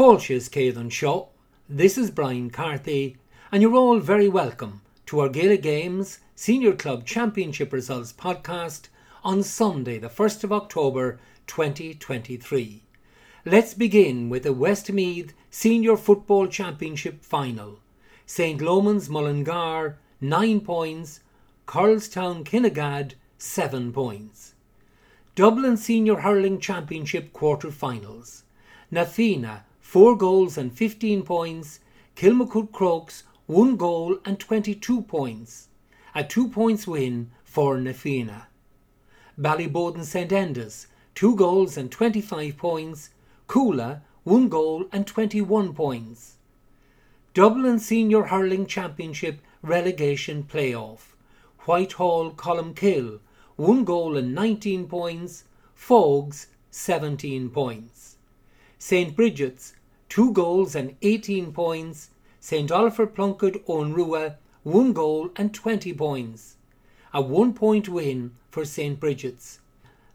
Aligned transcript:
Fáilses 0.00 0.48
Céan 0.48 0.90
Show. 0.90 1.28
This 1.68 1.98
is 1.98 2.10
Brian 2.10 2.48
Carthy, 2.48 3.18
and 3.52 3.60
you're 3.60 3.76
all 3.76 3.98
very 3.98 4.30
welcome 4.30 4.80
to 5.04 5.20
our 5.20 5.28
Gaelic 5.28 5.60
Games 5.60 6.20
Senior 6.34 6.72
Club 6.72 7.04
Championship 7.04 7.70
Results 7.70 8.10
podcast 8.10 8.88
on 9.22 9.42
Sunday, 9.42 9.98
the 9.98 10.08
1st 10.08 10.44
of 10.44 10.54
October 10.54 11.20
2023. 11.46 12.82
Let's 13.44 13.74
begin 13.74 14.30
with 14.30 14.44
the 14.44 14.54
Westmeath 14.54 15.34
Senior 15.50 15.98
Football 15.98 16.46
Championship 16.46 17.22
final. 17.22 17.80
St. 18.24 18.58
Lomans 18.58 19.10
Mullingar, 19.10 19.98
9 20.22 20.60
points, 20.62 21.20
Coralstown 21.66 22.42
Kinnegad, 22.42 23.16
7 23.36 23.92
points. 23.92 24.54
Dublin 25.34 25.76
Senior 25.76 26.20
Hurling 26.20 26.58
Championship 26.58 27.34
quarter 27.34 27.70
finals. 27.70 28.44
Na 28.90 29.04
Fianna, 29.04 29.66
4 29.90 30.16
goals 30.16 30.56
and 30.56 30.72
15 30.72 31.24
points. 31.24 31.80
Kilmacud 32.14 32.70
Crokes, 32.70 33.24
1 33.46 33.74
goal 33.76 34.20
and 34.24 34.38
22 34.38 35.02
points. 35.02 35.66
A 36.14 36.22
2 36.22 36.46
points 36.46 36.86
win 36.86 37.32
for 37.42 37.76
Na 37.76 37.92
Fianna. 37.92 38.46
Ballyboden 39.36 40.04
St 40.04 40.30
Enda's, 40.30 40.86
2 41.16 41.34
goals 41.34 41.76
and 41.76 41.90
25 41.90 42.56
points. 42.56 43.10
Cuala, 43.48 44.02
1 44.22 44.48
goal 44.48 44.84
and 44.92 45.08
21 45.08 45.74
points. 45.74 46.36
Dublin 47.34 47.80
Senior 47.80 48.26
Hurling 48.26 48.66
Championship 48.66 49.40
relegation 49.60 50.44
playoff. 50.44 51.16
Whitehall 51.66 52.30
Colmcille, 52.34 53.18
1 53.56 53.84
goal 53.84 54.16
and 54.16 54.36
19 54.36 54.86
points. 54.86 55.42
Faughs, 55.74 56.46
17 56.70 57.50
points. 57.50 58.18
St 58.78 59.14
Bridget's, 59.14 59.74
2 60.10 60.32
goals 60.32 60.74
and 60.74 60.96
18 61.02 61.52
points. 61.52 62.10
St 62.40 62.72
Oliver 62.72 63.06
Plunkett 63.06 63.64
Eoghan 63.66 63.94
Ruadh, 63.94 64.34
1 64.64 64.92
goal 64.92 65.30
and 65.36 65.54
20 65.54 65.94
points. 65.94 66.56
A 67.14 67.22
1 67.22 67.54
point 67.54 67.88
win 67.88 68.32
for 68.50 68.64
St 68.64 68.98
Bridget's. 68.98 69.60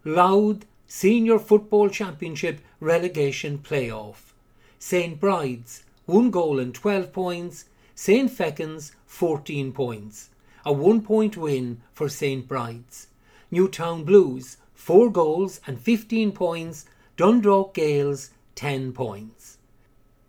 Louth 0.04 0.66
Senior 0.86 1.40
Football 1.40 1.88
Championship 1.88 2.60
relegation 2.82 3.58
playoff. 3.58 4.34
St 4.78 5.18
Bride's, 5.18 5.84
1 6.08 6.30
goal 6.30 6.60
and 6.60 6.76
12 6.76 7.14
points. 7.14 7.66
St 7.96 8.30
Fechin's, 8.30 8.92
14 9.06 9.72
points. 9.72 10.30
A 10.66 10.74
1 10.74 11.04
point 11.04 11.38
win 11.38 11.82
for 11.94 12.10
St 12.10 12.46
Bride's. 12.46 13.08
Newtown 13.50 14.04
Blues, 14.04 14.58
4 14.74 15.10
goals 15.10 15.62
and 15.66 15.80
15 15.80 16.34
points. 16.34 16.86
Dundalk 17.16 17.74
Gaels, 17.74 18.32
10 18.56 18.92
points. 18.92 19.55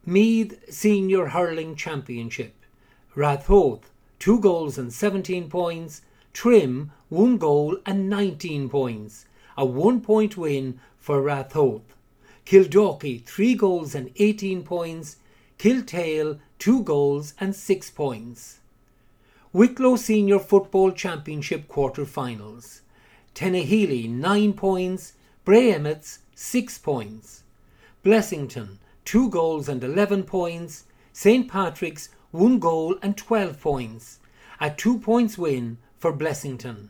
Meath 0.09 0.73
Senior 0.73 1.27
Hurling 1.27 1.75
Championship. 1.75 2.55
Ratoath, 3.17 3.91
2 4.21 4.39
goals 4.39 4.79
and 4.79 4.93
17 4.93 5.51
points. 5.51 6.03
Trim, 6.33 6.93
1 7.09 7.39
goal 7.39 7.79
and 7.85 8.09
19 8.09 8.69
points. 8.69 9.27
A 9.59 9.65
1 9.65 10.01
point 10.03 10.37
win 10.37 10.79
for 10.97 11.21
Ratoath. 11.21 11.83
Kildalkey, 12.45 13.25
3 13.25 13.57
goals 13.57 13.97
and 13.97 14.13
18 14.15 14.63
points. 14.63 15.17
Kiltale, 15.59 16.39
2 16.61 16.85
goals 16.85 17.35
and 17.41 17.57
6 17.57 17.91
points. 17.91 18.61
Wicklow 19.53 19.97
Senior 19.97 20.39
Football 20.39 20.93
Championship 20.93 21.67
quarter 21.67 22.05
finals. 22.05 22.83
Tinahely, 23.35 24.09
9 24.09 24.53
points. 24.53 25.15
Bray 25.45 25.73
Emmets, 25.73 26.21
6 26.37 26.79
points. 26.79 27.43
Blessington, 28.05 28.79
2 29.07 29.31
goals 29.31 29.69
and 29.69 29.85
11 29.85 30.25
points. 30.25 30.85
St 31.13 31.49
Patrick's, 31.49 32.09
1 32.33 32.59
goal 32.59 32.97
and 33.01 33.17
12 33.17 33.61
points. 33.61 34.19
A 34.61 34.69
2 34.69 34.99
points 34.99 35.39
win 35.39 35.79
for 35.97 36.13
Blessington. 36.13 36.89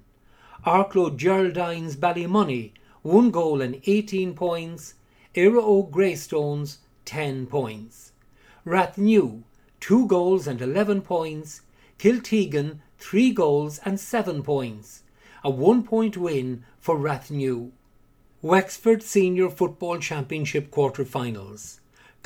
Arklow 0.64 1.14
Geraldines 1.14 1.94
Ballymoney, 1.94 2.72
1 3.02 3.30
goal 3.30 3.60
and 3.60 3.82
18 3.84 4.34
points. 4.34 4.94
Éire 5.34 5.60
Óg 5.60 5.90
Greystones, 5.90 6.78
10 7.04 7.46
points. 7.48 8.12
Rathnew, 8.64 9.42
2 9.80 10.06
goals 10.06 10.46
and 10.46 10.62
11 10.62 11.02
points. 11.02 11.60
Kiltegan, 11.98 12.78
3 12.96 13.30
goals 13.32 13.78
and 13.84 14.00
7 14.00 14.42
points. 14.42 15.02
A 15.44 15.50
1 15.50 15.82
point 15.82 16.16
win 16.16 16.64
for 16.80 16.96
Rathnew. 16.96 17.72
Wexford 18.40 19.02
Senior 19.02 19.50
Football 19.50 19.98
Championship 19.98 20.70
quarter 20.70 21.04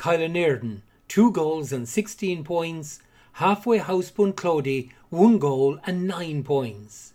finals. 0.00 0.30
Kilanerin, 0.30 0.82
2 1.08 1.30
goals 1.30 1.72
and 1.72 1.88
16 1.88 2.44
points. 2.44 3.00
Halfway 3.32 3.78
House 3.78 4.10
Bunclody, 4.10 4.90
1 5.10 5.38
goal 5.38 5.78
and 5.86 6.06
9 6.06 6.42
points. 6.42 7.12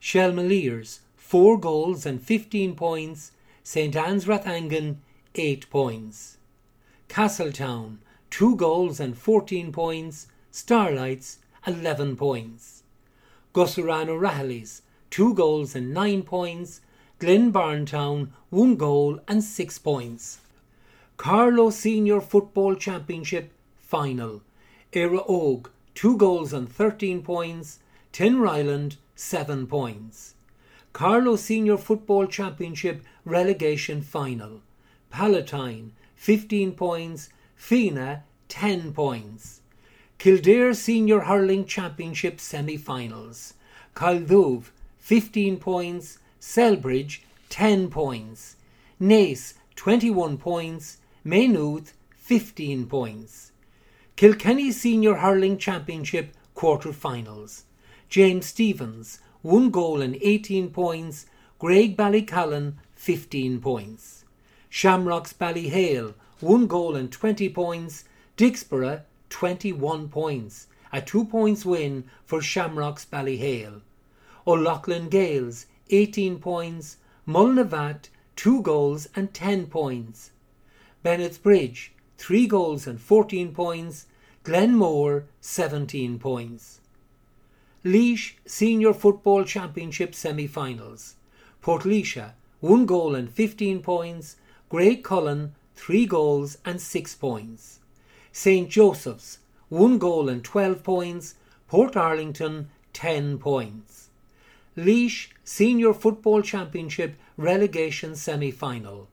Shelmaliers, 0.00 1.00
4 1.16 1.58
goals 1.58 2.06
and 2.06 2.22
15 2.22 2.74
points. 2.76 3.32
St 3.62 3.96
Anne's 3.96 4.26
Rathangan, 4.26 4.96
8 5.34 5.70
points. 5.70 6.38
Castletown, 7.08 7.98
2 8.30 8.56
goals 8.56 9.00
and 9.00 9.16
14 9.16 9.72
points. 9.72 10.26
Starlights, 10.50 11.38
11 11.66 12.16
points. 12.16 12.82
Gusserane 13.52 14.08
O'Rahilly's, 14.08 14.82
2 15.10 15.34
goals 15.34 15.74
and 15.74 15.92
9 15.92 16.22
points. 16.22 16.80
Glynn 17.18 17.52
Barntown, 17.52 18.28
1 18.50 18.76
goal 18.76 19.20
and 19.28 19.42
6 19.42 19.78
points. 19.78 20.38
Carlow 21.16 21.70
Senior 21.70 22.20
Football 22.20 22.74
Championship 22.74 23.50
Final. 23.80 24.42
Éire 24.92 25.26
Óg, 25.26 25.68
2 25.94 26.16
goals 26.18 26.52
and 26.52 26.68
13 26.68 27.22
points. 27.22 27.78
Tinryland, 28.12 28.96
7 29.14 29.66
points. 29.66 30.34
Carlow 30.92 31.36
Senior 31.36 31.78
Football 31.78 32.26
Championship 32.26 33.02
Relegation 33.24 34.02
Final. 34.02 34.60
Palatine, 35.10 35.92
15 36.16 36.72
points. 36.72 37.30
Fenagh, 37.56 38.22
10 38.48 38.92
points. 38.92 39.60
Kildare 40.18 40.74
Senior 40.74 41.20
Hurling 41.20 41.64
Championship 41.64 42.40
Semi 42.40 42.76
Finals. 42.76 43.54
Coill 43.94 44.26
Dubh, 44.26 44.64
15 44.98 45.58
points. 45.58 46.18
Celbridge, 46.40 47.20
10 47.48 47.88
points. 47.88 48.56
Naas, 49.00 49.54
21 49.76 50.36
points. 50.36 50.98
Maynooth, 51.26 51.94
15 52.16 52.84
points. 52.84 53.50
Kilkenny 54.14 54.70
Senior 54.70 55.14
Hurling 55.14 55.56
Championship 55.56 56.34
Quarter 56.54 56.92
Finals. 56.92 57.64
James 58.10 58.44
Stephens, 58.44 59.20
1 59.40 59.70
goal 59.70 60.02
and 60.02 60.18
18 60.20 60.68
points. 60.68 61.24
Graigue 61.58 61.96
Ballycallan, 61.96 62.74
15 62.94 63.58
points. 63.62 64.26
Shamrocks 64.68 65.32
Ballyhale, 65.32 66.12
1 66.40 66.66
goal 66.66 66.94
and 66.94 67.10
20 67.10 67.48
points. 67.48 68.04
Dicksboro, 68.36 69.00
21 69.30 70.10
points. 70.10 70.66
A 70.92 71.00
2 71.00 71.24
points 71.24 71.64
win 71.64 72.04
for 72.26 72.42
Shamrocks 72.42 73.06
Ballyhale. 73.06 73.80
O'Loughlin 74.46 75.08
Gaels, 75.08 75.64
18 75.88 76.38
points. 76.38 76.98
Mullinavat, 77.26 78.10
2 78.36 78.60
goals 78.60 79.08
and 79.16 79.32
10 79.32 79.68
points. 79.68 80.32
Bennett's 81.04 81.36
Bridge, 81.36 81.92
3 82.16 82.46
goals 82.46 82.86
and 82.86 82.98
14 82.98 83.52
points. 83.52 84.06
Glenmore, 84.42 85.26
17 85.42 86.18
points. 86.18 86.80
Laois 87.84 88.32
Senior 88.46 88.94
Football 88.94 89.44
Championship 89.44 90.14
Semi 90.14 90.46
Finals. 90.46 91.16
Port 91.60 91.82
Portlaoise, 91.82 92.32
1 92.60 92.86
goal 92.86 93.14
and 93.14 93.30
15 93.30 93.82
points. 93.82 94.36
Graiguecullen, 94.70 95.50
3 95.76 96.06
goals 96.06 96.56
and 96.64 96.80
6 96.80 97.14
points. 97.16 97.80
St 98.32 98.70
Joseph's, 98.70 99.40
1 99.68 99.98
goal 99.98 100.30
and 100.30 100.42
12 100.42 100.82
points. 100.82 101.34
Port 101.68 101.98
Arlington, 101.98 102.70
10 102.94 103.36
points. 103.36 104.08
Laois 104.74 105.28
Senior 105.44 105.92
Football 105.92 106.40
Championship 106.40 107.16
Relegation 107.36 108.16
Semi 108.16 108.50
Final. 108.50 109.08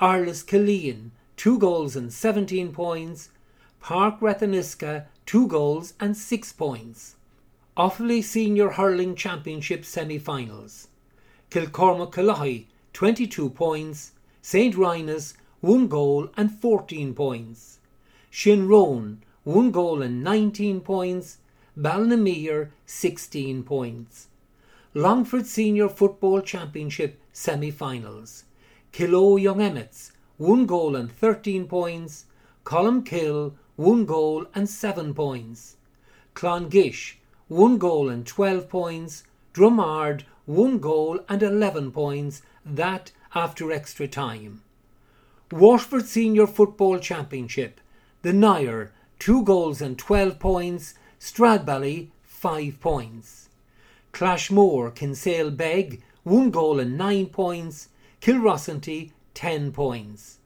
Arles 0.00 0.42
Killeen, 0.42 1.12
2 1.38 1.56
goals 1.60 1.94
and 1.94 2.12
17 2.12 2.72
points. 2.72 3.30
Park 3.80 4.18
Ratheniska, 4.18 5.06
2 5.24 5.46
goals 5.46 5.94
and 6.00 6.16
6 6.16 6.52
points. 6.54 7.14
Offaly 7.76 8.24
Senior 8.24 8.70
Hurling 8.70 9.14
Championship 9.14 9.84
Semi 9.84 10.18
Finals. 10.18 10.88
Kilcormac 11.48 12.12
Killoughey, 12.12 12.66
22 12.92 13.50
points. 13.50 14.12
St 14.42 14.74
Rynagh's, 14.74 15.34
1 15.60 15.86
goal 15.86 16.28
and 16.36 16.50
14 16.58 17.14
points. 17.14 17.78
Shinrone, 18.32 19.18
1 19.44 19.70
goal 19.70 20.02
and 20.02 20.24
19 20.24 20.80
points. 20.80 21.38
Ballinamere, 21.78 22.70
16 22.84 23.62
points. 23.62 24.26
Longford 24.92 25.46
Senior 25.46 25.88
Football 25.88 26.40
Championship 26.40 27.20
Semi 27.32 27.70
Finals. 27.70 28.42
Killoe 28.92 29.40
Young 29.40 29.60
Emmets, 29.60 30.10
1 30.38 30.66
goal 30.66 30.96
and 30.96 31.10
13 31.10 31.66
points. 31.66 32.24
Colmcille, 32.64 33.52
1 33.76 34.04
goal 34.04 34.46
and 34.54 34.68
7 34.68 35.12
points. 35.12 35.76
Clonguish, 36.34 37.14
1 37.48 37.78
goal 37.78 38.08
and 38.08 38.26
12 38.26 38.68
points. 38.68 39.24
Dromard, 39.52 40.22
1 40.46 40.78
goal 40.78 41.20
and 41.28 41.42
11 41.42 41.90
points, 41.90 42.42
that 42.64 43.10
after 43.34 43.72
extra 43.72 44.06
time. 44.06 44.62
Waterford 45.50 46.06
Senior 46.06 46.46
Football 46.46 47.00
Championship, 47.00 47.80
the 48.22 48.32
Nire, 48.32 48.92
2 49.18 49.42
goals 49.42 49.82
and 49.82 49.98
12 49.98 50.38
points. 50.38 50.94
Stradbally, 51.18 52.08
5 52.22 52.80
points. 52.80 53.48
Clashmore, 54.12 54.94
Kinsale 54.94 55.50
Beg, 55.50 56.00
1 56.22 56.50
goal 56.50 56.78
and 56.78 56.96
9 56.96 57.26
points. 57.26 57.88
Kilrossanty, 58.20 59.10
10 59.38 59.70
points. 59.70 60.38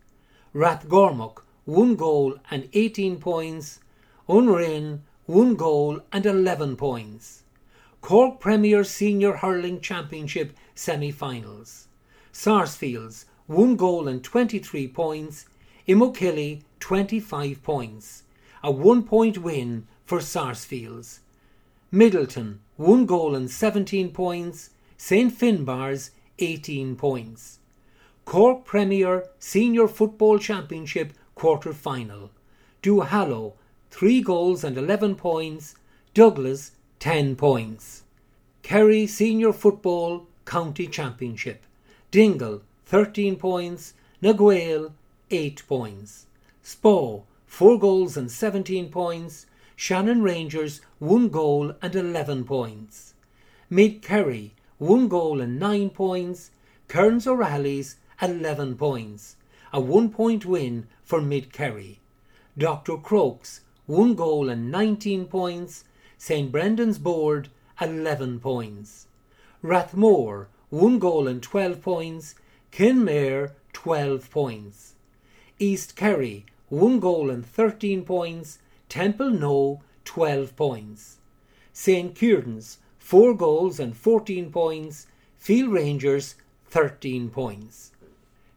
Rathgormuck, 0.54 1.44
1 1.64 1.96
goal 1.96 2.36
and 2.50 2.68
18 2.74 3.20
points. 3.20 3.80
An 4.28 4.50
Rinn, 4.50 5.02
1 5.24 5.54
goal 5.54 6.00
and 6.12 6.26
11 6.26 6.76
points. 6.76 7.44
Cork 8.02 8.38
Premier 8.38 8.84
Senior 8.84 9.36
Hurling 9.38 9.80
Championship 9.80 10.54
semi-finals. 10.74 11.88
Sarsfields, 12.32 13.24
1 13.46 13.76
goal 13.76 14.08
and 14.08 14.22
23 14.22 14.88
points. 14.88 15.46
Imokilly, 15.88 16.60
25 16.78 17.62
points. 17.62 18.24
A 18.62 18.70
1 18.70 19.04
point 19.04 19.38
win 19.38 19.86
for 20.04 20.20
Sarsfields. 20.20 21.20
Midleton, 21.90 22.58
1 22.76 23.06
goal 23.06 23.34
and 23.34 23.50
17 23.50 24.10
points. 24.10 24.68
St 24.98 25.32
Finbarrs, 25.32 26.10
18 26.38 26.94
points. 26.96 27.58
Cork 28.24 28.64
Premier 28.64 29.28
Senior 29.38 29.88
Football 29.88 30.38
Championship 30.38 31.12
quarter 31.34 31.72
final. 31.72 32.30
Duhallow, 32.82 33.54
3 33.90 34.22
goals 34.22 34.64
and 34.64 34.78
11 34.78 35.16
points. 35.16 35.74
Douglas, 36.14 36.72
10 36.98 37.36
points. 37.36 38.04
Kerry 38.62 39.06
Senior 39.06 39.52
Football 39.52 40.26
County 40.46 40.86
Championship. 40.86 41.64
Dingle, 42.10 42.62
13 42.86 43.36
points. 43.36 43.94
Na 44.22 44.32
Gaeil, 44.32 44.92
8 45.30 45.62
points. 45.66 46.26
Spa, 46.62 47.20
4 47.46 47.78
goals 47.78 48.16
and 48.16 48.30
17 48.30 48.88
points. 48.90 49.46
Shannon 49.76 50.22
Rangers, 50.22 50.80
1 51.00 51.28
goal 51.28 51.74
and 51.82 51.94
11 51.94 52.44
points. 52.44 53.14
Mid 53.68 54.00
Kerry, 54.00 54.54
1 54.78 55.08
goal 55.08 55.40
and 55.40 55.58
9 55.58 55.90
points. 55.90 56.50
Kerins 56.88 57.26
O'Rahilly's, 57.26 57.96
11 58.20 58.76
points. 58.76 59.36
A 59.72 59.80
1 59.80 60.10
point 60.10 60.44
win 60.44 60.86
for 61.02 61.20
Mid 61.20 61.52
Kerry. 61.52 62.00
Dr. 62.58 62.98
Crokes, 62.98 63.62
1 63.86 64.14
goal 64.14 64.50
and 64.50 64.70
19 64.70 65.26
points. 65.26 65.84
St. 66.18 66.52
Brendan's 66.52 66.98
Board, 66.98 67.48
11 67.80 68.40
points. 68.40 69.06
Rathmore, 69.62 70.48
1 70.70 70.98
goal 70.98 71.26
and 71.26 71.42
12 71.42 71.80
points. 71.80 72.34
Kenmare, 72.70 73.52
12 73.72 74.30
points. 74.30 74.94
East 75.58 75.96
Kerry, 75.96 76.44
1 76.68 77.00
goal 77.00 77.30
and 77.30 77.46
13 77.46 78.04
points. 78.04 78.58
Templenoe, 78.88 79.80
12 80.04 80.56
points. 80.56 81.18
St. 81.72 82.14
Kieran's, 82.14 82.78
4 82.98 83.34
goals 83.34 83.80
and 83.80 83.96
14 83.96 84.50
points. 84.52 85.06
Feale 85.38 85.68
Rangers, 85.68 86.34
13 86.66 87.30
points. 87.30 87.91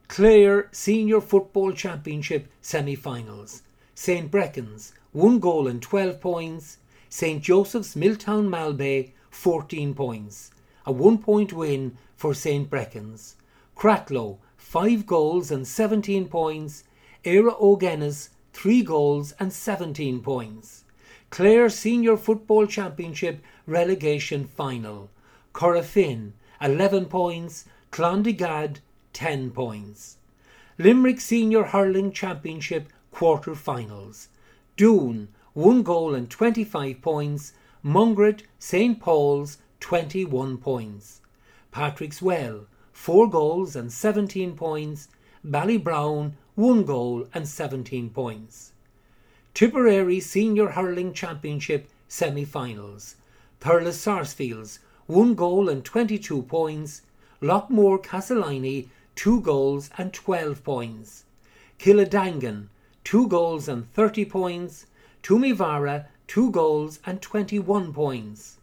Clare 0.07 0.69
Senior 0.72 1.19
Football 1.19 1.72
Championship 1.74 2.48
semi 2.62 2.94
finals. 2.94 3.63
St. 3.96 4.30
Breckan's, 4.30 4.94
1 5.13 5.40
goal 5.40 5.68
and 5.68 5.81
12 5.81 6.22
points. 6.22 6.78
St. 7.10 7.42
Joseph's 7.42 7.96
Milltown 7.96 8.48
Malbay, 8.48 9.13
14 9.31 9.96
points. 9.96 10.52
A 10.86 10.92
1 10.92 11.18
point 11.18 11.54
win 11.54 11.98
for 12.16 12.36
St. 12.36 12.69
Breckan's. 12.69 13.36
Cratloe, 13.75 14.38
5 14.57 15.07
goals 15.07 15.50
and 15.50 15.68
17 15.68 16.28
points. 16.28 16.84
Éire 17.24 17.60
Óg 17.60 17.81
Ennis, 17.81 18.30
3 18.54 18.84
goals 18.84 19.34
and 19.40 19.52
17 19.52 20.22
points. 20.22 20.84
Clare 21.31 21.68
Senior 21.68 22.16
Football 22.16 22.68
Championship 22.68 23.42
relegation 23.66 24.46
final. 24.46 25.10
Corofin, 25.52 26.34
11 26.62 27.06
points. 27.06 27.66
Clondegad, 27.92 28.78
10 29.15 29.51
points. 29.51 30.17
Limerick 30.77 31.21
Senior 31.21 31.63
Hurling 31.63 32.12
Championship 32.12 32.91
quarter 33.12 33.56
finals. 33.56 34.27
Doon, 34.75 35.29
1 35.53 35.83
goal 35.83 36.13
and 36.13 36.29
25 36.29 37.01
points. 37.01 37.53
Mungret, 37.81 38.41
St. 38.59 39.00
Paul's, 39.00 39.59
21 39.79 40.57
points. 40.57 41.21
Patrick's 41.71 42.21
Well, 42.21 42.65
4 42.91 43.29
goals 43.29 43.73
and 43.73 43.89
17 43.89 44.53
points. 44.57 45.07
Ballybrown, 45.45 46.33
1 46.56 46.83
goal 46.83 47.25
and 47.33 47.47
17 47.47 48.09
points. 48.09 48.73
Tipperary 49.53 50.19
Senior 50.19 50.71
Hurling 50.71 51.13
Championship 51.13 51.88
semi 52.09 52.44
finals. 52.44 53.15
Thurles 53.61 53.94
Sarsfields, 53.94 54.79
1 55.06 55.35
goal 55.35 55.69
and 55.69 55.85
22 55.85 56.41
points. 56.41 57.03
Loughmore 57.41 58.03
Castleiney, 58.03 58.89
2 59.15 59.41
goals 59.41 59.89
and 59.97 60.13
12 60.13 60.63
points. 60.63 61.23
Kiladangan, 61.79 62.67
2 63.03 63.27
goals 63.27 63.67
and 63.67 63.91
30 63.94 64.25
points. 64.25 64.85
Toomevara, 65.23 66.06
2 66.27 66.51
goals 66.51 67.00
and 67.06 67.21
21 67.21 67.94
points. 67.94 68.57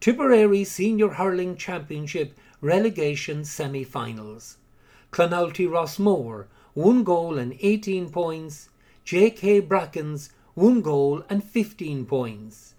Tipperary 0.00 0.62
Senior 0.62 1.08
Hurling 1.08 1.56
Championship 1.56 2.38
relegation 2.60 3.44
semi 3.44 3.82
finals. 3.82 4.58
Clonoulty 5.10 5.68
Rossmore, 5.68 6.46
1 6.74 7.02
goal 7.02 7.38
and 7.38 7.56
18 7.60 8.10
points. 8.10 8.68
J.K. 9.04 9.62
Brackens, 9.62 10.30
1 10.54 10.82
goal 10.82 11.24
and 11.30 11.42
15 11.42 12.04
points. 12.04 12.74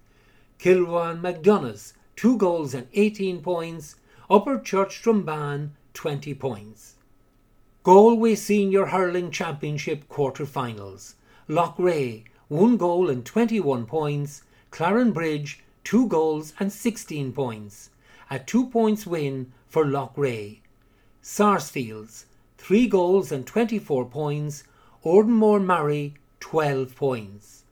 Kilruane 0.60 1.22
MacDonagh's, 1.22 1.94
2 2.16 2.38
goals 2.38 2.74
and 2.74 2.88
18 2.94 3.42
points. 3.42 3.96
Upper 4.30 4.60
Church 4.60 5.02
Drombane, 5.02 5.72
20 5.94 6.34
points. 6.36 6.96
Galway 7.82 8.36
Senior 8.36 8.88
Hurling 8.88 9.32
Championship 9.32 10.10
quarter 10.10 10.46
finals. 10.46 11.16
Loughrea, 11.48 12.26
1 12.50 12.76
goal 12.76 13.10
and 13.10 13.26
21 13.26 13.86
points. 13.86 14.44
Clarenbridge, 14.70 15.64
2 15.86 16.08
goals 16.08 16.52
and 16.60 16.74
16 16.74 17.32
points. 17.32 17.90
A 18.30 18.38
2 18.38 18.68
points 18.68 19.08
win 19.08 19.54
for 19.70 19.86
Loughrea. 19.86 20.60
Sarsfields, 21.22 22.26
3 22.58 22.86
goals 22.88 23.32
and 23.32 23.48
24 23.48 24.04
points. 24.08 24.66
Oranmore 25.06 25.64
Maree, 25.64 26.16
12 26.42 26.94
points. 26.98 27.64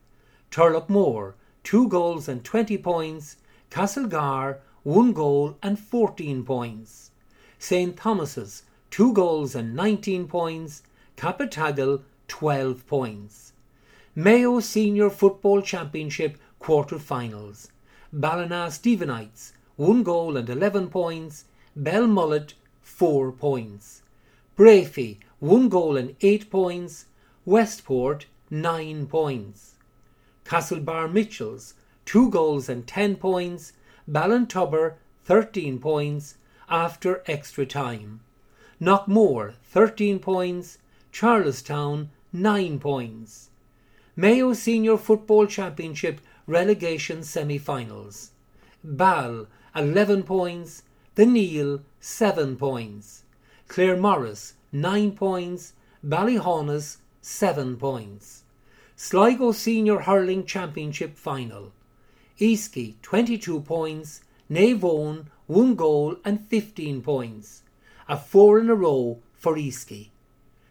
Turlough 0.50 1.34
2 1.66 1.90
goals 1.90 2.30
and 2.30 2.46
20 2.46 2.78
points. 2.78 3.36
Castlegar, 3.70 4.60
1 4.84 5.12
goal 5.12 5.58
and 5.62 5.78
14 5.78 6.46
points. 6.46 7.12
St. 7.60 7.98
Thomas's, 7.98 8.64
2 8.92 9.14
goals 9.14 9.56
and 9.56 9.76
19 9.76 10.28
points. 10.28 10.84
Cappataggle, 11.18 12.04
12 12.28 12.88
points. 12.88 13.54
Mayo 14.16 14.60
Senior 14.60 15.10
Football 15.10 15.62
Championship 15.62 16.38
quarter 16.60 16.98
finals. 16.98 17.70
Ballina 18.12 18.72
Stephenites, 18.72 19.54
1 19.76 20.04
goal 20.04 20.38
and 20.38 20.50
11 20.50 20.90
points. 20.90 21.46
Belmullet, 21.78 22.54
4 22.82 23.32
points. 23.32 24.02
Breaffy, 24.58 25.18
1 25.40 25.70
goal 25.70 25.98
and 25.98 26.16
8 26.22 26.50
points. 26.50 27.06
Westport, 27.46 28.26
9 28.50 29.06
points. 29.08 29.76
Castlebar 30.46 31.12
Mitchells, 31.12 31.76
2 32.06 32.30
goals 32.32 32.70
and 32.70 32.88
10 32.88 33.18
points. 33.18 33.74
Ballintubber, 34.10 34.96
13 35.26 35.78
points 35.80 36.36
after 36.70 37.22
extra 37.28 37.66
time. 37.66 38.22
Knockmore, 38.80 39.56
13 39.64 40.20
points. 40.20 40.78
Charlestown, 41.12 42.12
9 42.32 42.78
points. 42.80 43.50
Mayo 44.16 44.54
Senior 44.54 44.98
Football 44.98 45.48
Championship 45.48 46.22
relegation 46.46 47.24
semi 47.24 47.58
finals. 47.58 48.32
Ball, 48.84 49.48
11 49.76 50.22
points. 50.22 50.84
The 51.16 51.26
Neale, 51.26 51.82
7 52.00 52.56
points. 52.56 53.24
Claremorris, 53.68 54.54
9 54.72 55.12
points. 55.14 55.74
Ballyhaunis, 56.06 56.98
7 57.20 57.78
points. 57.78 58.44
Sligo 58.96 59.52
Senior 59.54 60.02
Hurling 60.02 60.46
Championship 60.46 61.18
Final. 61.18 61.72
Easky 62.40 62.94
22 63.02 63.62
points. 63.62 64.22
Naomh 64.52 64.80
Eoin 64.80 65.26
1 65.48 65.76
goal 65.76 66.18
and 66.24 66.46
15 66.46 67.02
points. 67.02 67.64
A 68.10 68.18
four 68.18 68.58
in 68.60 68.70
a 68.70 68.76
row 68.76 69.20
for 69.34 69.56
Easky. 69.56 70.08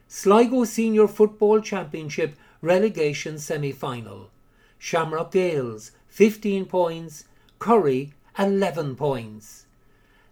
Sligo 0.08 0.64
Senior 0.64 1.06
Football 1.06 1.60
Championship 1.60 2.34
relegation 2.62 3.38
semi 3.38 3.72
final. 3.72 4.30
Shamrock 4.78 5.32
Gaels 5.32 5.90
15 6.08 6.64
points, 6.64 7.24
Curry 7.58 8.14
11 8.38 8.96
points. 8.96 9.66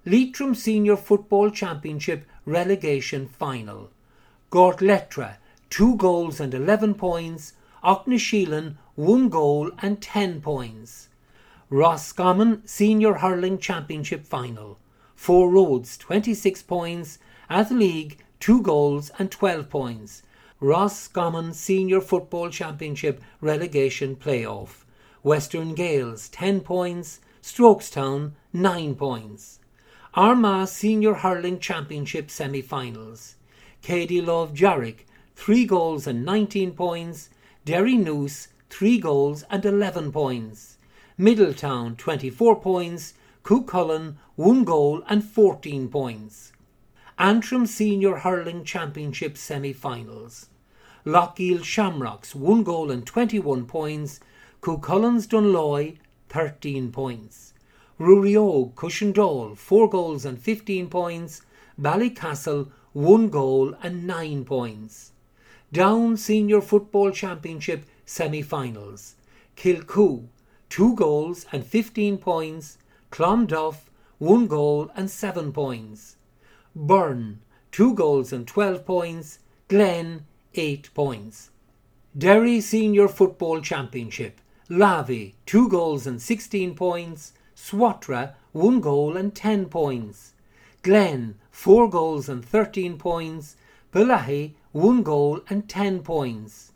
Leitrim 0.07 0.55
Senior 0.55 0.97
Football 0.97 1.51
Championship 1.51 2.25
relegation 2.47 3.29
final. 3.29 3.91
Gortletteragh 4.51 5.37
2 5.69 5.97
goals 5.97 6.41
and 6.41 6.55
11 6.55 6.95
points, 6.95 7.53
Aughnasheelin 7.83 8.77
1 8.95 9.29
goal 9.29 9.71
and 9.83 10.01
10 10.01 10.41
points. 10.41 11.09
Roscommon 11.69 12.67
Senior 12.67 13.15
Hurling 13.15 13.59
Championship 13.59 14.25
final. 14.25 14.79
Four 15.25 15.49
Roads 15.53 15.97
26 15.97 16.65
points, 16.65 17.19
Athleague 17.49 18.19
2 18.41 18.61
goals 18.61 19.11
and 19.19 19.31
12 19.31 19.71
points. 19.71 20.23
Roscommon 20.61 21.55
Senior 21.55 22.03
Football 22.03 22.51
Championship 22.51 23.23
relegation 23.41 24.17
playoff. 24.17 24.85
Western 25.23 25.75
Gaels 25.75 26.29
10 26.31 26.61
points, 26.61 27.21
Strokestown 27.43 28.33
9 28.53 28.95
points. 28.97 29.61
Armagh 30.13 30.69
Senior 30.69 31.15
Hurling 31.15 31.59
Championship 31.59 32.31
semi 32.31 32.61
finals. 32.61 33.37
Keady 33.83 34.23
Lámh 34.23 34.55
Dhearg 34.55 35.07
3 35.37 35.65
goals 35.65 36.07
and 36.07 36.23
19 36.27 36.73
points, 36.73 37.31
Derry 37.65 37.95
Derrynoose 37.95 38.49
3 38.69 38.99
goals 38.99 39.43
and 39.49 39.65
11 39.65 40.13
points. 40.13 40.77
Middletown 41.17 41.97
24 41.97 42.61
points, 42.61 43.15
Cuchulainn 43.45 44.17
1 44.37 44.65
goal 44.65 45.03
and 45.07 45.23
14 45.23 45.91
points. 45.91 46.53
Antrim 47.19 47.67
Senior 47.67 48.17
Hurling 48.21 48.65
Championship 48.65 49.37
semi 49.37 49.75
finals. 49.75 50.47
Loughgiel 51.05 51.63
Shamrocks 51.63 52.35
1 52.35 52.63
goal 52.63 52.91
and 52.91 53.07
21 53.07 53.67
points, 53.67 54.19
Cuchulainn's 54.63 55.27
Dunloy 55.27 55.99
13 56.31 56.91
points. 56.91 57.53
Ruairí 58.01 58.33
Óg 58.33 58.73
Cushendall 58.77 59.59
4 59.59 59.91
goals 59.91 60.25
and 60.25 60.41
15 60.41 60.89
points, 60.89 61.43
Ballycastle 61.79 62.71
1 62.95 63.29
goal 63.29 63.75
and 63.83 64.07
9 64.07 64.47
points. 64.47 65.13
Down 65.71 66.17
Senior 66.17 66.63
Football 66.63 67.11
Championship 67.11 67.85
semi 68.07 68.41
finals. 68.41 69.17
Kilcoo 69.55 70.29
2 70.71 70.95
goals 70.97 71.45
and 71.53 71.67
15 71.67 72.17
points, 72.17 72.79
Clonduff 73.15 73.85
1 74.19 74.49
goal 74.49 74.91
and 74.97 75.09
7 75.09 75.53
points. 75.53 76.17
Burren 76.75 77.39
2 77.71 77.95
goals 77.95 78.33
and 78.33 78.45
12 78.45 78.85
points, 78.85 79.39
Glen 79.69 80.27
8 80.57 80.93
points. 80.95 81.51
Derry 82.19 82.61
Senior 82.61 83.07
Football 83.07 83.61
Championship. 83.61 84.41
Lavey 84.69 85.35
2 85.47 85.69
goals 85.69 86.09
and 86.09 86.21
16 86.21 86.75
points, 86.75 87.35
Swatragh 87.55 88.35
1 88.51 88.81
goal 88.81 89.17
and 89.17 89.33
10 89.33 89.67
points. 89.67 90.33
Glen 90.83 91.37
4 91.53 91.89
goals 91.89 92.29
and 92.29 92.45
13 92.45 92.99
points, 92.99 93.55
Bellaghy 93.93 94.55
1 94.73 95.05
goal 95.05 95.41
and 95.49 95.69
10 95.69 96.03
points. 96.03 96.73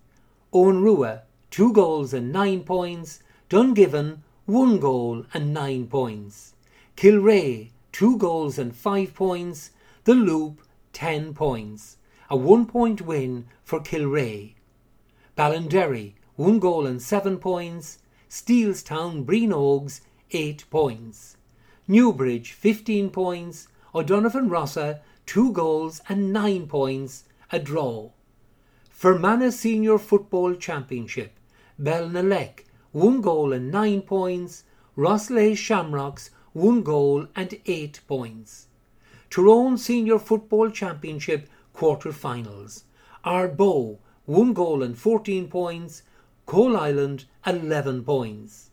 Eoghan 0.54 0.84
Rua 0.84 1.22
2 1.50 1.72
goals 1.72 2.14
and 2.14 2.32
9 2.32 2.62
points, 2.62 3.24
Dungiven 3.50 4.18
1 4.48 4.80
goal 4.80 5.26
and 5.34 5.52
9 5.52 5.88
points. 5.88 6.54
Kilrea 6.96 7.68
2 7.92 8.16
goals 8.16 8.58
and 8.58 8.74
5 8.74 9.14
points, 9.14 9.72
The 10.04 10.14
Loup 10.14 10.62
10 10.94 11.34
points. 11.34 11.98
A 12.30 12.36
1 12.38 12.64
point 12.64 13.02
win 13.02 13.44
for 13.62 13.78
Kilrea. 13.78 14.54
Ballinderry 15.36 16.14
1 16.36 16.60
goal 16.60 16.86
and 16.86 17.02
7 17.02 17.36
points, 17.36 17.98
Steelstown 18.30 19.26
Brian 19.26 19.50
Ógs 19.50 20.00
8 20.30 20.64
points. 20.70 21.36
Newbridge 21.86 22.52
15 22.52 23.10
points, 23.10 23.68
O'Donovan 23.94 24.48
Rossa 24.48 25.02
2 25.26 25.52
goals 25.52 26.00
and 26.08 26.32
9 26.32 26.66
points, 26.68 27.24
a 27.52 27.58
draw. 27.58 28.12
Fermanagh 28.88 29.50
Senior 29.50 29.98
Football 29.98 30.54
Championship, 30.54 31.38
Ballinalek 31.78 32.64
1 32.98 33.20
goal 33.20 33.52
and 33.52 33.70
9 33.70 34.02
points, 34.02 34.64
Rosslea 34.96 35.56
Shamrocks 35.56 36.30
1 36.52 36.82
goal 36.82 37.28
and 37.36 37.56
8 37.64 38.00
points. 38.08 38.66
Tyrone 39.30 39.78
Senior 39.78 40.18
Football 40.18 40.70
Championship 40.70 41.48
quarter 41.72 42.10
finals. 42.10 42.82
Arboe 43.24 43.98
1 44.26 44.52
goal 44.52 44.82
and 44.82 44.98
14 44.98 45.46
points, 45.46 46.02
Coalisland 46.44 47.26
11 47.46 48.02
points. 48.02 48.70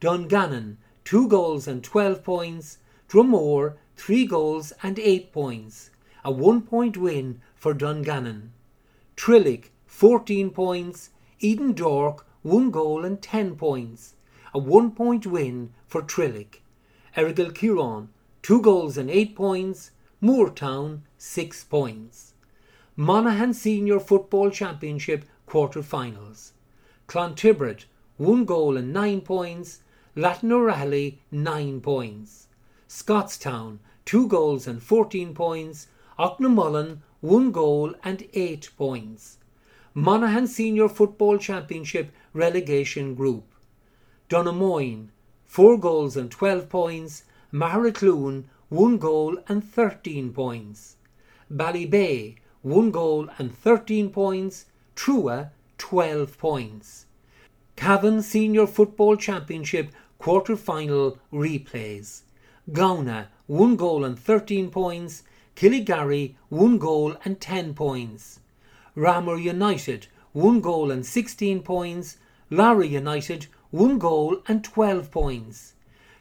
Dungannon 0.00 0.78
2 1.04 1.28
goals 1.28 1.68
and 1.68 1.84
12 1.84 2.24
points, 2.24 2.78
Dromore 3.08 3.76
3 3.94 4.26
goals 4.26 4.72
and 4.82 4.98
8 4.98 5.30
points, 5.30 5.90
a 6.24 6.32
1 6.32 6.62
point 6.62 6.96
win 6.96 7.40
for 7.54 7.72
Dungannon. 7.72 8.52
Trillick 9.16 9.70
14 9.86 10.50
points, 10.50 11.10
Edendork 11.40 12.24
1 12.42 12.70
goal 12.70 13.04
and 13.04 13.20
10 13.20 13.54
points, 13.54 14.14
a 14.54 14.58
1 14.58 14.92
point 14.92 15.26
win 15.26 15.74
for 15.86 16.00
Trillick. 16.00 16.62
Errigal 17.14 17.52
Ciarán 17.52 18.08
2 18.42 18.62
goals 18.62 18.96
and 18.96 19.10
8 19.10 19.36
points, 19.36 19.90
Moortown 20.22 21.02
6 21.18 21.64
points. 21.64 22.32
Monaghan 22.96 23.52
Senior 23.52 24.00
Football 24.00 24.50
Championship 24.50 25.26
quarter 25.44 25.82
finals. 25.82 26.54
Clontibret 27.06 27.84
1 28.16 28.46
goal 28.46 28.78
and 28.78 28.90
9 28.90 29.20
points, 29.20 29.80
Latton 30.16 30.50
O'Rahilly 30.50 31.20
9 31.30 31.82
points. 31.82 32.46
Scottstown 32.88 33.80
2 34.06 34.28
goals 34.28 34.66
and 34.66 34.82
14 34.82 35.34
points, 35.34 35.88
Aughnamullen 36.18 37.00
1 37.20 37.52
goal 37.52 37.94
and 38.02 38.26
8 38.32 38.70
points. 38.78 39.36
Monaghan 39.94 40.46
Senior 40.46 40.88
Football 40.88 41.38
Championship 41.38 42.12
relegation 42.32 43.16
group. 43.16 43.42
Donaghmoyne 44.28 45.08
4 45.46 45.78
goals 45.78 46.16
and 46.16 46.30
12 46.30 46.68
points, 46.68 47.24
Magheracloone 47.52 48.44
1 48.68 48.98
goal 48.98 49.38
and 49.48 49.64
13 49.64 50.32
points. 50.32 50.94
Ballybay 51.52 52.36
1 52.62 52.92
goal 52.92 53.30
and 53.36 53.52
13 53.52 54.10
points, 54.10 54.66
Truagh 54.94 55.50
12 55.78 56.38
points. 56.38 57.06
Cavan 57.74 58.22
Senior 58.22 58.68
Football 58.68 59.16
Championship 59.16 59.90
quarter 60.18 60.54
final 60.54 61.18
replays. 61.32 62.22
Gowna 62.70 63.26
1 63.48 63.74
goal 63.74 64.04
and 64.04 64.16
13 64.16 64.70
points, 64.70 65.24
Killygarry 65.56 66.36
1 66.48 66.78
goal 66.78 67.16
and 67.24 67.40
10 67.40 67.74
points. 67.74 68.38
Ramor 68.96 69.40
United 69.42 70.08
1 70.32 70.60
goal 70.60 70.90
and 70.90 71.06
16 71.06 71.62
points, 71.62 72.16
Laragh 72.50 72.90
United 72.90 73.46
1 73.70 73.98
goal 73.98 74.42
and 74.48 74.64
12 74.64 75.10
points. 75.10 75.74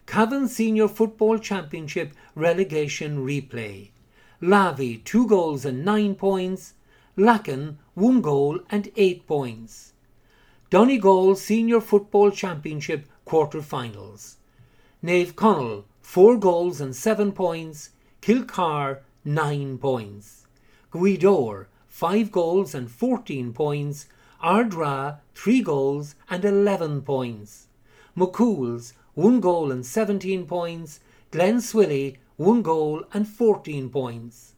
Cavan 0.05 0.47
Senior 0.47 0.87
Football 0.87 1.39
Championship 1.39 2.13
relegation 2.35 3.25
replay. 3.25 3.89
Lavey 4.41 5.03
2 5.03 5.27
goals 5.27 5.65
and 5.65 5.83
9 5.83 6.15
points, 6.15 6.73
Lacken 7.17 7.77
1 7.95 8.21
goal 8.21 8.59
and 8.69 8.91
8 8.95 9.25
points. 9.27 9.93
Donegal 10.69 11.35
Senior 11.35 11.81
Football 11.81 12.31
Championship 12.31 13.07
quarter 13.25 13.61
finals. 13.61 14.37
Naomh 15.03 15.33
Conaill 15.33 15.83
4 16.01 16.37
goals 16.37 16.79
and 16.79 16.95
7 16.95 17.31
points, 17.31 17.89
Kilcar 18.21 18.99
9 19.25 19.77
points. 19.79 20.45
Gweedore 20.91 21.65
5 21.99 22.31
goals 22.31 22.73
and 22.73 22.89
14 22.89 23.51
points, 23.51 24.07
Ardara 24.41 25.17
3 25.35 25.61
goals 25.61 26.15
and 26.29 26.45
11 26.45 27.01
points. 27.01 27.67
McCool's 28.15 28.93
1 29.15 29.41
goal 29.41 29.69
and 29.69 29.85
17 29.85 30.45
points, 30.45 31.01
Glen 31.31 31.57
Swilly 31.57 32.15
1 32.37 32.61
goal 32.61 33.03
and 33.11 33.27
14 33.27 33.89
points. 33.89 34.53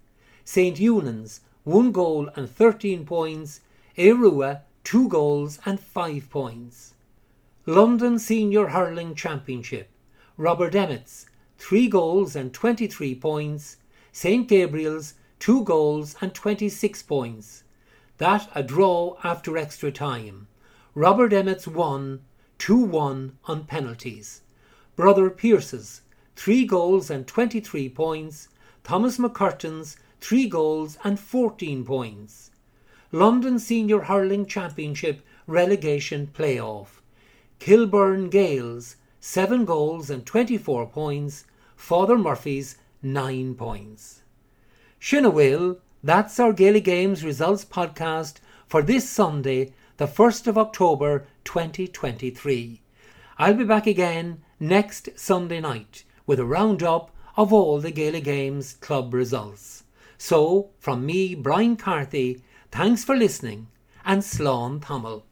St. 0.45 0.77
Eunan's 0.77 1.41
1 1.63 1.91
goal 1.91 2.29
and 2.36 2.48
13 2.48 3.07
points, 3.07 3.62
Aodh 3.98 4.19
Ruadh 4.19 4.62
2 4.83 5.07
goals 5.10 5.57
and 5.65 5.79
5 5.79 6.29
points. 6.29 6.93
London 7.65 8.19
Senior 8.19 8.67
Hurling 8.67 9.15
Championship, 9.15 9.89
Robert 10.38 10.75
Emmet's 10.75 11.25
3 11.57 11.88
goals 11.88 12.36
and 12.36 12.53
23 12.53 13.15
points, 13.15 13.77
St. 14.12 14.48
Gabriel's 14.48 15.15
2 15.41 15.63
goals 15.63 16.15
and 16.21 16.36
26 16.36 17.01
points. 17.01 17.63
That 18.19 18.48
a 18.53 18.62
draw 18.62 19.17
after 19.24 19.57
extra 19.57 19.91
time. 19.91 20.48
Robert 20.93 21.33
Emmet's 21.33 21.67
won 21.67 22.21
2 22.60 22.77
1 22.77 23.39
on 23.45 23.63
penalties. 23.63 24.41
Brother 24.95 25.31
Pearse's 25.31 26.01
3 26.36 26.65
goals 26.65 27.10
and 27.10 27.25
23 27.25 27.89
points, 27.89 28.50
Thomas 28.83 29.17
McCurtain's 29.17 29.98
3 30.19 30.48
goals 30.48 31.00
and 31.03 31.19
14 31.19 31.86
points. 31.86 32.51
London 33.12 33.57
Senior 33.57 34.01
Hurling 34.01 34.45
Championship 34.45 35.25
relegation 35.48 36.29
playoff. 36.31 37.01
Kilburn 37.57 38.29
Gaels 38.29 38.98
7 39.19 39.65
goals 39.65 40.12
and 40.12 40.24
24 40.24 40.86
points, 40.86 41.45
Father 41.75 42.15
Murphy's 42.15 42.77
9 43.01 43.55
points. 43.55 44.20
Shinna 45.01 45.34
will, 45.34 45.79
that's 46.03 46.39
our 46.39 46.53
Gaelic 46.53 46.84
Games 46.84 47.25
results 47.25 47.65
podcast 47.65 48.36
for 48.67 48.84
this 48.84 49.10
Sunday, 49.10 49.74
the 49.98 50.05
1st 50.05 50.46
of 50.46 50.60
October 50.60 51.25
2023. 51.43 52.81
I'll 53.39 53.55
be 53.55 53.63
back 53.63 53.88
again 53.88 54.43
next 54.60 55.10
Sunday 55.15 55.60
night 55.60 56.03
with 56.27 56.39
a 56.39 56.46
roundup 56.46 57.10
of 57.36 57.51
all 57.51 57.79
the 57.79 57.89
Gaelic 57.89 58.25
Games 58.25 58.74
club 58.74 59.12
results. 59.15 59.86
So, 60.20 60.70
from 60.77 61.03
me, 61.03 61.34
Brian 61.34 61.77
Carthy, 61.77 62.43
thanks 62.72 63.03
for 63.03 63.17
listening 63.17 63.70
and 64.05 64.22
Slán 64.22 64.86
Tamil. 64.86 65.25